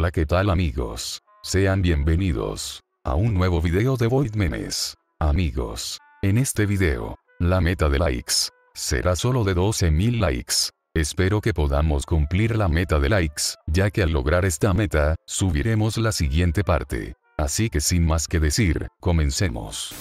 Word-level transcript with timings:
Hola 0.00 0.12
qué 0.12 0.24
tal 0.24 0.48
amigos. 0.48 1.20
Sean 1.42 1.82
bienvenidos 1.82 2.80
a 3.04 3.16
un 3.16 3.34
nuevo 3.34 3.60
video 3.60 3.98
de 3.98 4.06
Void 4.06 4.34
Memes. 4.34 4.96
Amigos, 5.18 5.98
en 6.22 6.38
este 6.38 6.64
video, 6.64 7.18
la 7.38 7.60
meta 7.60 7.90
de 7.90 7.98
likes 7.98 8.48
será 8.72 9.14
solo 9.14 9.44
de 9.44 9.54
12.000 9.54 10.18
likes. 10.18 10.54
Espero 10.94 11.42
que 11.42 11.52
podamos 11.52 12.06
cumplir 12.06 12.56
la 12.56 12.68
meta 12.68 12.98
de 12.98 13.10
likes, 13.10 13.42
ya 13.66 13.90
que 13.90 14.02
al 14.02 14.10
lograr 14.10 14.46
esta 14.46 14.72
meta, 14.72 15.16
subiremos 15.26 15.98
la 15.98 16.12
siguiente 16.12 16.64
parte. 16.64 17.12
Así 17.36 17.68
que 17.68 17.82
sin 17.82 18.06
más 18.06 18.26
que 18.26 18.40
decir, 18.40 18.88
comencemos. 19.00 19.94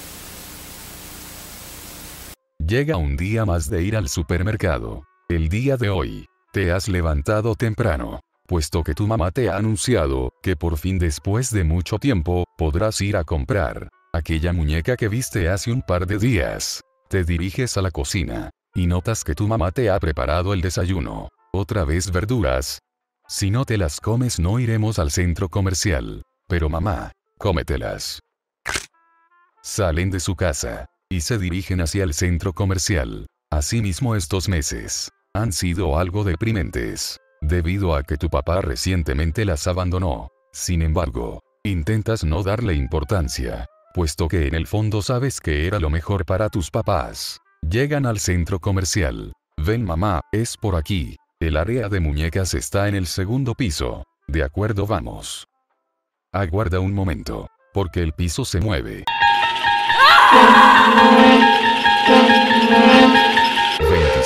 Llega 2.66 2.96
un 2.96 3.18
día 3.18 3.44
más 3.44 3.70
de 3.70 3.84
ir 3.84 3.98
al 3.98 4.08
supermercado. 4.08 5.04
El 5.28 5.50
día 5.50 5.76
de 5.76 5.90
hoy, 5.90 6.26
te 6.54 6.72
has 6.72 6.88
levantado 6.88 7.56
temprano, 7.56 8.22
puesto 8.50 8.84
que 8.84 8.96
tu 8.96 9.06
mamá 9.06 9.30
te 9.30 9.48
ha 9.48 9.58
anunciado 9.58 10.34
que 10.42 10.56
por 10.56 10.78
fin 10.78 10.98
después 10.98 11.52
de 11.52 11.64
mucho 11.64 12.00
tiempo, 12.00 12.46
podrás 12.58 13.00
ir 13.00 13.16
a 13.16 13.24
comprar 13.24 13.90
aquella 14.12 14.54
muñeca 14.54 14.98
que 14.98 15.08
viste 15.08 15.50
hace 15.50 15.72
un 15.72 15.84
par 15.84 16.08
de 16.08 16.18
días. 16.18 16.82
Te 17.10 17.24
diriges 17.24 17.78
a 17.78 17.84
la 17.84 17.92
cocina, 17.92 18.50
y 18.74 18.88
notas 18.88 19.24
que 19.24 19.36
tu 19.36 19.48
mamá 19.48 19.72
te 19.72 19.92
ha 19.92 20.00
preparado 20.00 20.54
el 20.54 20.62
desayuno. 20.62 21.30
Otra 21.54 21.86
vez 21.86 22.12
verduras. 22.12 22.80
Si 23.28 23.52
no 23.52 23.66
te 23.66 23.78
las 23.78 24.02
comes 24.02 24.40
no 24.40 24.60
iremos 24.60 24.98
al 24.98 25.12
centro 25.12 25.50
comercial. 25.50 26.24
Pero 26.48 26.70
mamá, 26.70 27.12
cómetelas. 27.38 28.20
Salen 29.62 30.10
de 30.10 30.20
su 30.20 30.36
casa, 30.36 30.88
y 31.08 31.22
se 31.22 31.38
dirigen 31.38 31.82
hacia 31.82 32.04
el 32.04 32.16
centro 32.16 32.54
comercial. 32.54 33.28
Asimismo 33.52 34.16
estos 34.16 34.50
meses, 34.50 35.12
han 35.36 35.54
sido 35.54 36.00
algo 36.00 36.24
deprimentes, 36.24 37.20
debido 37.42 37.96
a 37.96 38.04
que 38.04 38.18
tu 38.18 38.30
papá 38.30 38.62
recientemente 38.62 39.46
las 39.46 39.68
abandonó. 39.68 40.30
Sin 40.52 40.82
embargo, 40.82 41.42
intentas 41.64 42.24
no 42.24 42.44
darle 42.44 42.74
importancia, 42.74 43.68
puesto 43.94 44.28
que 44.28 44.48
en 44.48 44.56
el 44.56 44.68
fondo 44.68 45.02
sabes 45.02 45.40
que 45.40 45.68
era 45.68 45.80
lo 45.80 45.90
mejor 45.90 46.26
para 46.26 46.50
tus 46.50 46.72
papás. 46.72 47.40
Llegan 47.62 48.06
al 48.06 48.20
centro 48.20 48.60
comercial. 48.60 49.34
Ven 49.58 49.84
mamá, 49.84 50.22
es 50.32 50.56
por 50.58 50.76
aquí. 50.76 51.18
El 51.40 51.58
área 51.58 51.90
de 51.90 52.00
muñecas 52.00 52.54
está 52.54 52.88
en 52.88 52.96
el 52.96 53.08
segundo 53.08 53.54
piso. 53.56 54.04
De 54.28 54.44
acuerdo 54.44 54.86
vamos. 54.86 55.48
Aguarda 56.32 56.80
un 56.80 56.94
momento, 56.94 57.48
porque 57.74 58.02
el 58.02 58.14
piso 58.14 58.46
se 58.46 58.60
mueve. 58.60 59.04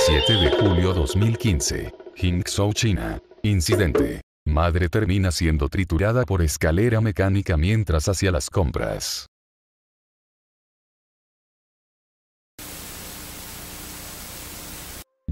27 0.07 0.33
de 0.33 0.51
julio 0.57 0.93
2015. 0.93 1.93
Hingzhou, 2.15 2.73
China. 2.73 3.21
Incidente. 3.41 4.21
Madre 4.45 4.89
termina 4.89 5.31
siendo 5.31 5.69
triturada 5.69 6.23
por 6.25 6.41
escalera 6.41 6.99
mecánica 6.99 7.55
mientras 7.55 8.09
hacía 8.09 8.31
las 8.31 8.49
compras. 8.49 9.27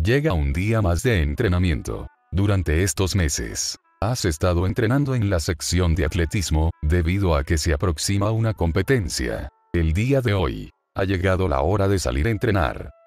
Llega 0.02 0.31
un 0.31 0.53
día 0.53 0.81
más 0.81 1.03
de 1.03 1.22
entrenamiento. 1.22 2.08
Durante 2.31 2.83
estos 2.83 3.13
meses, 3.13 3.78
has 4.00 4.23
estado 4.23 4.66
entrenando 4.66 5.16
en 5.16 5.30
la 5.30 5.41
sección 5.41 5.95
de 5.95 6.06
atletismo, 6.06 6.72
debido 6.81 7.35
a 7.35 7.44
que 7.44 7.58
se 7.58 7.73
aproxima 7.73 8.31
una 8.31 8.53
competencia. 8.53 9.50
El 9.73 9.91
día 9.91 10.22
de 10.22 10.33
hoy, 10.33 10.69
ha 10.95 11.03
llegado 11.03 11.50
la 11.50 11.61
hora 11.61 11.89
de 11.89 12.00
salir 12.00 12.28
a 12.28 12.31
entrenar. 12.31 13.00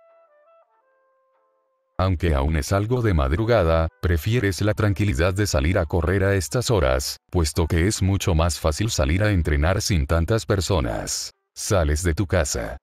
Aunque 1.99 2.35
aún 2.35 2.57
es 2.57 2.73
algo 2.73 3.03
de 3.03 3.15
madrugada, 3.15 3.89
prefieres 4.03 4.61
la 4.63 4.75
tranquilidad 4.75 5.35
de 5.35 5.47
salir 5.47 5.79
a 5.79 5.87
correr 5.87 6.25
a 6.25 6.35
estas 6.35 6.71
horas, 6.71 7.19
puesto 7.31 7.67
que 7.67 7.87
es 7.87 8.03
mucho 8.03 8.35
más 8.35 8.59
fácil 8.59 8.91
salir 8.91 9.23
a 9.23 9.31
entrenar 9.31 9.81
sin 9.81 10.07
tantas 10.07 10.45
personas. 10.45 11.31
Sales 11.55 12.03
de 12.03 12.15
tu 12.15 12.27
casa 12.27 12.79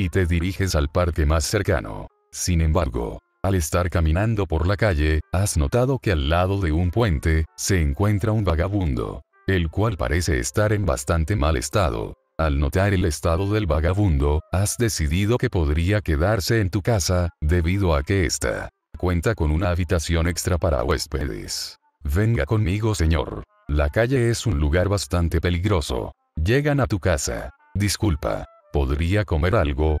y 0.00 0.08
te 0.08 0.24
diriges 0.24 0.74
al 0.74 0.88
parque 0.88 1.26
más 1.26 1.44
cercano. 1.44 2.06
Sin 2.32 2.62
embargo, 2.62 3.18
al 3.42 3.54
estar 3.54 3.90
caminando 3.90 4.46
por 4.46 4.66
la 4.66 4.78
calle, 4.78 5.20
has 5.30 5.58
notado 5.58 5.98
que 5.98 6.12
al 6.12 6.30
lado 6.30 6.58
de 6.58 6.72
un 6.72 6.90
puente, 6.90 7.44
se 7.54 7.82
encuentra 7.82 8.32
un 8.32 8.42
vagabundo, 8.42 9.20
el 9.46 9.68
cual 9.68 9.98
parece 9.98 10.38
estar 10.38 10.72
en 10.72 10.86
bastante 10.86 11.36
mal 11.36 11.58
estado. 11.58 12.14
Al 12.40 12.58
notar 12.58 12.94
el 12.94 13.04
estado 13.04 13.52
del 13.52 13.66
vagabundo, 13.66 14.40
has 14.50 14.78
decidido 14.78 15.36
que 15.36 15.50
podría 15.50 16.00
quedarse 16.00 16.62
en 16.62 16.70
tu 16.70 16.80
casa, 16.80 17.28
debido 17.42 17.94
a 17.94 18.02
que 18.02 18.24
esta 18.24 18.70
cuenta 18.96 19.34
con 19.34 19.50
una 19.50 19.68
habitación 19.68 20.26
extra 20.26 20.56
para 20.56 20.82
huéspedes. 20.82 21.78
Venga 22.02 22.46
conmigo 22.46 22.94
señor. 22.94 23.44
La 23.68 23.90
calle 23.90 24.30
es 24.30 24.46
un 24.46 24.58
lugar 24.58 24.88
bastante 24.88 25.38
peligroso. 25.42 26.14
Llegan 26.34 26.80
a 26.80 26.86
tu 26.86 26.98
casa. 26.98 27.50
Disculpa. 27.74 28.46
¿Podría 28.72 29.26
comer 29.26 29.54
algo? 29.54 29.98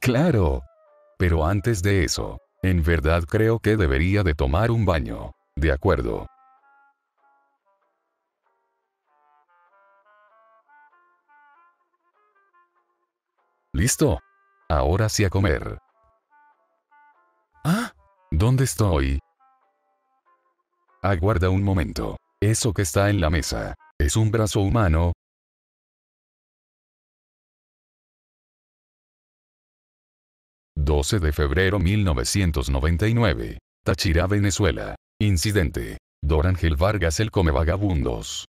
Claro. 0.00 0.62
Pero 1.18 1.44
antes 1.44 1.82
de 1.82 2.04
eso, 2.04 2.38
en 2.62 2.82
verdad 2.82 3.24
creo 3.24 3.58
que 3.58 3.76
debería 3.76 4.22
de 4.22 4.32
tomar 4.32 4.70
un 4.70 4.86
baño. 4.86 5.32
De 5.56 5.72
acuerdo. 5.72 6.26
¿Listo? 13.74 14.20
Ahora 14.68 15.08
sí 15.08 15.24
a 15.24 15.30
comer. 15.30 15.78
¿Ah? 17.64 17.92
¿Dónde 18.30 18.64
estoy? 18.64 19.18
Aguarda 21.02 21.48
un 21.48 21.62
momento. 21.62 22.18
Eso 22.42 22.74
que 22.74 22.82
está 22.82 23.08
en 23.08 23.20
la 23.20 23.30
mesa, 23.30 23.74
¿es 23.98 24.16
un 24.16 24.30
brazo 24.30 24.60
humano? 24.60 25.12
...12 30.76 31.20
de 31.20 31.32
febrero 31.32 31.78
1999... 31.78 33.58
Táchira, 33.84 34.26
Venezuela... 34.26 34.96
Incidente... 35.20 35.98
Dorangel 36.22 36.76
Vargas 36.76 37.20
el 37.20 37.30
come 37.30 37.52
vagabundos... 37.52 38.46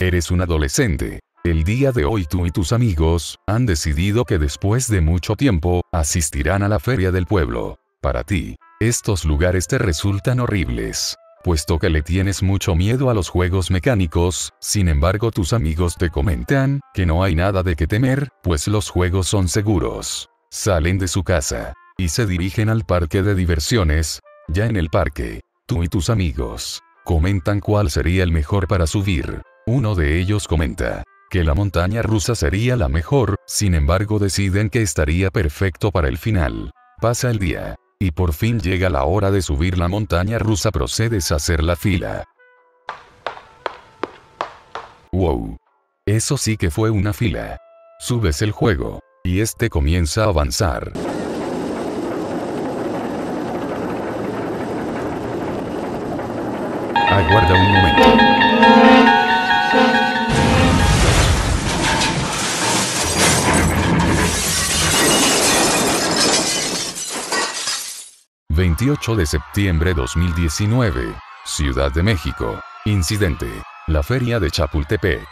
Eres 0.00 0.30
un 0.30 0.40
adolescente. 0.40 1.18
El 1.42 1.64
día 1.64 1.90
de 1.90 2.04
hoy 2.04 2.24
tú 2.24 2.46
y 2.46 2.52
tus 2.52 2.72
amigos, 2.72 3.36
han 3.48 3.66
decidido 3.66 4.24
que 4.24 4.38
después 4.38 4.88
de 4.88 5.00
mucho 5.00 5.34
tiempo, 5.34 5.82
asistirán 5.90 6.62
a 6.62 6.68
la 6.68 6.78
feria 6.78 7.10
del 7.10 7.26
pueblo. 7.26 7.80
Para 8.00 8.22
ti, 8.22 8.54
estos 8.78 9.24
lugares 9.24 9.66
te 9.66 9.76
resultan 9.76 10.38
horribles. 10.38 11.16
Puesto 11.42 11.80
que 11.80 11.90
le 11.90 12.02
tienes 12.02 12.44
mucho 12.44 12.76
miedo 12.76 13.10
a 13.10 13.14
los 13.14 13.28
juegos 13.28 13.72
mecánicos, 13.72 14.52
sin 14.60 14.88
embargo 14.88 15.32
tus 15.32 15.52
amigos 15.52 15.96
te 15.96 16.10
comentan, 16.10 16.80
que 16.94 17.04
no 17.04 17.24
hay 17.24 17.34
nada 17.34 17.64
de 17.64 17.74
qué 17.74 17.88
temer, 17.88 18.28
pues 18.44 18.68
los 18.68 18.90
juegos 18.90 19.26
son 19.26 19.48
seguros. 19.48 20.28
Salen 20.48 20.98
de 20.98 21.08
su 21.08 21.24
casa, 21.24 21.74
y 21.96 22.10
se 22.10 22.24
dirigen 22.24 22.68
al 22.68 22.84
parque 22.84 23.24
de 23.24 23.34
diversiones. 23.34 24.20
Ya 24.46 24.66
en 24.66 24.76
el 24.76 24.90
parque, 24.90 25.40
tú 25.66 25.82
y 25.82 25.88
tus 25.88 26.08
amigos, 26.08 26.82
comentan 27.04 27.58
cuál 27.58 27.90
sería 27.90 28.22
el 28.22 28.30
mejor 28.30 28.68
para 28.68 28.86
subir. 28.86 29.42
Uno 29.70 29.94
de 29.94 30.18
ellos 30.18 30.48
comenta 30.48 31.04
que 31.28 31.44
la 31.44 31.52
montaña 31.52 32.00
rusa 32.00 32.34
sería 32.34 32.74
la 32.74 32.88
mejor, 32.88 33.36
sin 33.46 33.74
embargo 33.74 34.18
deciden 34.18 34.70
que 34.70 34.80
estaría 34.80 35.30
perfecto 35.30 35.90
para 35.90 36.08
el 36.08 36.16
final. 36.16 36.70
Pasa 37.02 37.30
el 37.30 37.38
día. 37.38 37.74
Y 38.00 38.12
por 38.12 38.32
fin 38.32 38.60
llega 38.60 38.88
la 38.88 39.04
hora 39.04 39.30
de 39.30 39.42
subir 39.42 39.76
la 39.76 39.88
montaña 39.88 40.38
rusa 40.38 40.70
procedes 40.70 41.30
a 41.32 41.34
hacer 41.34 41.62
la 41.62 41.76
fila. 41.76 42.24
Wow. 45.12 45.58
Eso 46.06 46.38
sí 46.38 46.56
que 46.56 46.70
fue 46.70 46.88
una 46.88 47.12
fila. 47.12 47.58
Subes 48.00 48.40
el 48.40 48.52
juego. 48.52 49.00
Y 49.22 49.42
este 49.42 49.68
comienza 49.68 50.24
a 50.24 50.28
avanzar. 50.28 50.92
Aguarda 56.94 57.54
un 57.54 57.72
momento. 57.72 57.87
28 68.58 69.14
de 69.14 69.24
septiembre 69.24 69.94
2019. 69.94 71.14
Ciudad 71.44 71.92
de 71.92 72.02
México. 72.02 72.60
Incidente. 72.86 73.46
La 73.86 74.02
feria 74.02 74.40
de 74.40 74.50
Chapultepec. 74.50 75.28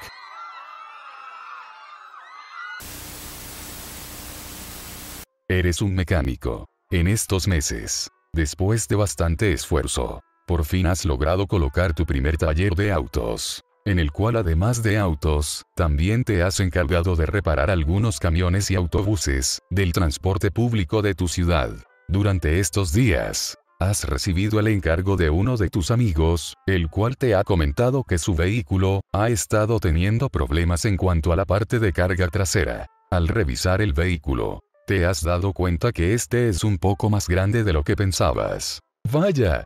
Eres 5.49 5.82
un 5.82 5.96
mecánico. 5.96 6.67
En 6.93 7.08
estos 7.08 7.49
meses, 7.49 8.12
después 8.32 8.87
de 8.87 8.94
bastante 8.94 9.52
esfuerzo, 9.52 10.20
por 10.46 10.64
fin 10.64 10.87
has 10.87 11.05
logrado 11.05 11.49
colocar 11.49 11.94
tu 11.94 12.06
primer 12.06 12.37
taller 12.37 12.76
de 12.76 12.93
autos. 12.93 13.61
en 13.84 13.99
el 14.00 14.12
cual 14.12 14.37
además 14.37 14.84
de 14.84 14.99
autos, 14.99 15.64
también 15.76 16.23
te 16.25 16.44
has 16.44 16.58
encargado 16.61 17.14
de 17.17 17.26
reparar 17.26 17.70
algunos 17.70 18.19
camiones 18.20 18.70
y 18.70 18.76
autobuses, 18.76 19.62
del 19.70 19.93
transporte 19.93 20.52
público 20.52 21.02
de 21.02 21.14
tu 21.14 21.26
ciudad. 21.28 21.76
Durante 22.08 22.61
estos 22.61 22.93
días, 22.93 23.58
has 23.81 24.05
recibido 24.05 24.61
el 24.61 24.69
encargo 24.69 25.17
de 25.17 25.29
uno 25.29 25.56
de 25.56 25.69
tus 25.69 25.91
amigos, 25.91 26.55
el 26.64 26.88
cual 26.88 27.17
te 27.17 27.35
ha 27.35 27.43
comentado 27.43 28.05
que 28.05 28.19
su 28.19 28.37
vehículo, 28.37 29.00
ha 29.12 29.29
estado 29.29 29.81
teniendo 29.81 30.29
problemas 30.29 30.85
en 30.85 30.97
cuanto 30.97 31.32
a 31.32 31.37
la 31.37 31.44
parte 31.44 31.81
de 31.81 31.93
carga 31.93 32.29
trasera. 32.29 32.87
Al 33.11 33.26
revisar 33.26 33.81
el 33.82 33.93
vehículo, 33.93 34.61
te 34.87 35.05
has 35.05 35.20
dado 35.20 35.53
cuenta 35.53 35.91
que 35.91 36.14
este 36.14 36.49
es 36.49 36.62
un 36.62 36.79
poco 36.79 37.11
más 37.11 37.29
grande 37.29 37.64
de 37.64 37.73
lo 37.73 37.82
que 37.82 37.97
pensabas. 37.97 38.81
Vaya. 39.11 39.64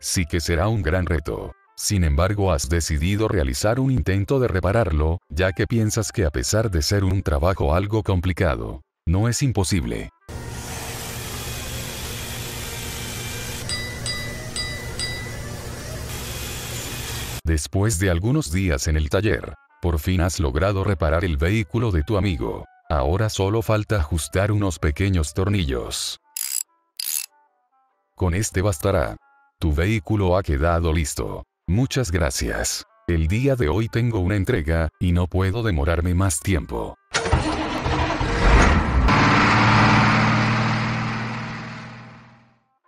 Sí 0.00 0.24
que 0.24 0.40
será 0.40 0.68
un 0.68 0.80
gran 0.80 1.04
reto. 1.04 1.52
Sin 1.76 2.04
embargo, 2.04 2.52
has 2.52 2.70
decidido 2.70 3.28
realizar 3.28 3.78
un 3.78 3.90
intento 3.90 4.40
de 4.40 4.48
repararlo, 4.48 5.18
ya 5.28 5.52
que 5.52 5.66
piensas 5.66 6.10
que 6.10 6.24
a 6.24 6.30
pesar 6.30 6.70
de 6.70 6.80
ser 6.80 7.04
un 7.04 7.22
trabajo 7.22 7.74
algo 7.74 8.02
complicado, 8.02 8.80
no 9.06 9.28
es 9.28 9.42
imposible. 9.42 10.10
Después 17.52 17.98
de 17.98 18.08
algunos 18.08 18.50
días 18.50 18.88
en 18.88 18.96
el 18.96 19.10
taller, 19.10 19.52
por 19.82 19.98
fin 19.98 20.22
has 20.22 20.40
logrado 20.40 20.84
reparar 20.84 21.22
el 21.22 21.36
vehículo 21.36 21.90
de 21.90 22.02
tu 22.02 22.16
amigo. 22.16 22.64
Ahora 22.88 23.28
solo 23.28 23.60
falta 23.60 23.96
ajustar 23.96 24.52
unos 24.52 24.78
pequeños 24.78 25.34
tornillos. 25.34 26.18
Con 28.16 28.32
este 28.32 28.62
bastará. 28.62 29.18
Tu 29.58 29.74
vehículo 29.74 30.38
ha 30.38 30.42
quedado 30.42 30.94
listo. 30.94 31.44
Muchas 31.66 32.10
gracias. 32.10 32.86
El 33.06 33.28
día 33.28 33.54
de 33.54 33.68
hoy 33.68 33.86
tengo 33.90 34.20
una 34.20 34.36
entrega, 34.36 34.88
y 34.98 35.12
no 35.12 35.26
puedo 35.26 35.62
demorarme 35.62 36.14
más 36.14 36.40
tiempo. 36.40 36.96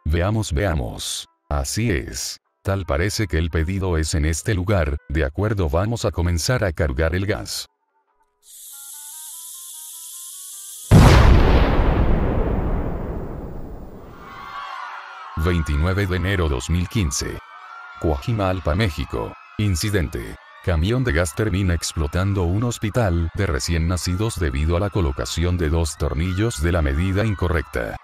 Veamos, 0.07 0.55
veamos. 0.55 1.29
Así 1.51 1.91
es. 1.91 2.41
Tal 2.65 2.87
parece 2.87 3.27
que 3.27 3.37
el 3.37 3.51
pedido 3.51 3.99
es 3.99 4.15
en 4.15 4.25
este 4.25 4.55
lugar, 4.55 4.97
de 5.11 5.27
acuerdo 5.27 5.69
vamos 5.69 6.07
a 6.07 6.11
comenzar 6.11 6.65
a 6.65 6.73
cargar 6.73 7.15
el 7.15 7.27
gas. 7.27 7.69
29 15.45 16.07
de 16.07 16.17
enero 16.17 16.49
2015. 16.49 17.37
Coajimalpa, 18.01 18.75
México. 18.75 19.35
Incidente. 19.59 20.37
Camión 20.65 21.05
de 21.05 21.13
gas 21.13 21.35
termina 21.35 21.75
explotando 21.75 22.45
un 22.45 22.65
hospital 22.65 23.29
de 23.35 23.45
recién 23.45 23.89
nacidos 23.89 24.41
debido 24.41 24.79
a 24.79 24.81
la 24.81 24.89
colocación 24.89 25.59
de 25.59 25.69
dos 25.69 25.99
tornillos 25.99 26.63
de 26.63 26.73
la 26.73 26.81
medida 26.81 27.27
incorrecta. 27.27 27.97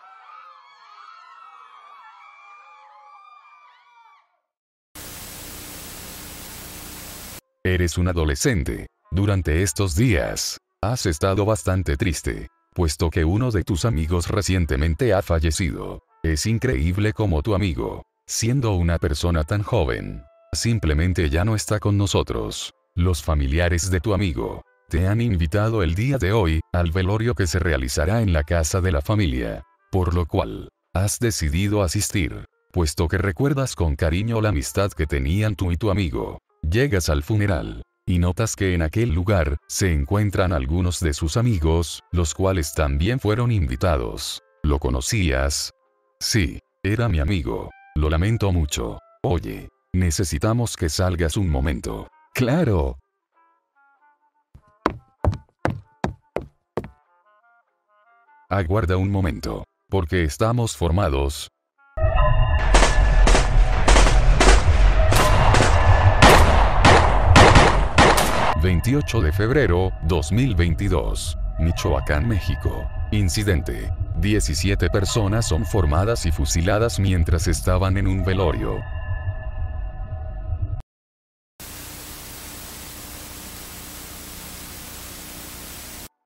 Eres 7.64 7.98
un 7.98 8.08
adolescente. 8.08 8.86
Durante 9.10 9.62
estos 9.62 9.94
días, 9.94 10.56
has 10.80 11.04
estado 11.04 11.44
bastante 11.44 11.98
triste, 11.98 12.48
puesto 12.74 13.10
que 13.10 13.26
uno 13.26 13.50
de 13.50 13.64
tus 13.64 13.84
amigos 13.84 14.28
recientemente 14.28 15.12
ha 15.12 15.20
fallecido. 15.20 16.02
Es 16.22 16.46
increíble 16.46 17.12
como 17.12 17.42
tu 17.42 17.54
amigo, 17.54 18.04
siendo 18.26 18.72
una 18.72 18.98
persona 18.98 19.44
tan 19.44 19.62
joven, 19.62 20.22
simplemente 20.54 21.28
ya 21.28 21.44
no 21.44 21.54
está 21.54 21.80
con 21.80 21.98
nosotros. 21.98 22.72
Los 22.94 23.22
familiares 23.22 23.90
de 23.90 24.00
tu 24.00 24.14
amigo, 24.14 24.62
te 24.88 25.06
han 25.06 25.20
invitado 25.20 25.82
el 25.82 25.94
día 25.94 26.16
de 26.16 26.32
hoy, 26.32 26.60
al 26.72 26.92
velorio 26.92 27.34
que 27.34 27.46
se 27.46 27.58
realizará 27.58 28.22
en 28.22 28.32
la 28.32 28.42
casa 28.42 28.80
de 28.80 28.92
la 28.92 29.02
familia. 29.02 29.64
Por 29.92 30.14
lo 30.14 30.24
cual, 30.24 30.70
has 30.94 31.18
decidido 31.18 31.82
asistir, 31.82 32.46
puesto 32.72 33.06
que 33.06 33.18
recuerdas 33.18 33.74
con 33.74 33.96
cariño 33.96 34.40
la 34.40 34.48
amistad 34.48 34.92
que 34.92 35.06
tenían 35.06 35.56
tú 35.56 35.72
y 35.72 35.76
tu 35.76 35.90
amigo. 35.90 36.38
Llegas 36.70 37.08
al 37.08 37.24
funeral, 37.24 37.82
y 38.06 38.20
notas 38.20 38.54
que 38.54 38.74
en 38.74 38.82
aquel 38.82 39.12
lugar, 39.12 39.56
se 39.66 39.92
encuentran 39.92 40.52
algunos 40.52 41.00
de 41.00 41.14
sus 41.14 41.36
amigos, 41.36 42.04
los 42.12 42.32
cuales 42.32 42.74
también 42.74 43.18
fueron 43.18 43.50
invitados. 43.50 44.40
¿Lo 44.62 44.78
conocías? 44.78 45.72
Sí, 46.20 46.60
era 46.84 47.08
mi 47.08 47.18
amigo. 47.18 47.70
Lo 47.96 48.08
lamento 48.08 48.52
mucho. 48.52 49.00
Oye, 49.24 49.68
necesitamos 49.92 50.76
que 50.76 50.88
salgas 50.88 51.36
un 51.36 51.50
momento. 51.50 52.06
Claro. 52.34 53.00
Aguarda 58.48 58.96
un 58.96 59.10
momento. 59.10 59.64
Porque 59.88 60.22
estamos 60.22 60.76
formados. 60.76 61.48
...28 68.82 69.20
de 69.20 69.32
febrero, 69.32 69.92
2022... 70.04 71.36
Michoacán, 71.58 72.26
México. 72.26 72.88
Incidente. 73.10 73.92
17 74.16 74.88
personas 74.88 75.46
son 75.46 75.66
formadas 75.66 76.24
y 76.24 76.32
fusiladas 76.32 76.98
mientras 76.98 77.46
estaban 77.46 77.98
en 77.98 78.06
un 78.06 78.24
velorio. 78.24 78.80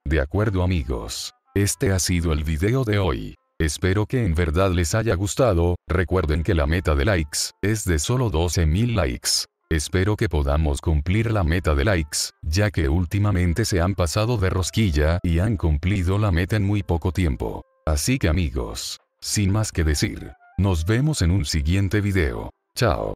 De 0.04 0.20
acuerdo 0.20 0.62
amigos. 0.62 1.34
Este 1.56 1.90
ha 1.90 1.98
sido 1.98 2.32
el 2.32 2.44
video 2.44 2.84
de 2.84 3.00
hoy. 3.00 3.34
Espero 3.58 4.06
que 4.06 4.24
en 4.24 4.36
verdad 4.36 4.70
les 4.70 4.94
haya 4.94 5.16
gustado, 5.16 5.74
recuerden 5.88 6.44
que 6.44 6.54
la 6.54 6.68
meta 6.68 6.94
de 6.94 7.04
likes, 7.04 7.50
es 7.62 7.84
de 7.84 7.98
solo 7.98 8.30
12.000 8.30 8.94
likes. 8.94 9.30
Espero 9.74 10.14
que 10.14 10.28
podamos 10.28 10.80
cumplir 10.80 11.32
la 11.32 11.42
meta 11.42 11.74
de 11.74 11.84
likes, 11.84 12.30
ya 12.42 12.70
que 12.70 12.88
últimamente 12.88 13.64
se 13.64 13.80
han 13.80 13.96
pasado 13.96 14.36
de 14.36 14.48
rosquilla 14.48 15.18
y 15.24 15.40
han 15.40 15.56
cumplido 15.56 16.16
la 16.16 16.30
meta 16.30 16.54
en 16.54 16.62
muy 16.62 16.84
poco 16.84 17.10
tiempo. 17.10 17.62
Así 17.84 18.20
que 18.20 18.28
amigos, 18.28 19.00
sin 19.20 19.50
más 19.50 19.72
que 19.72 19.82
decir, 19.82 20.30
nos 20.58 20.86
vemos 20.86 21.22
en 21.22 21.32
un 21.32 21.44
siguiente 21.44 22.00
video. 22.00 22.50
Chao. 22.76 23.12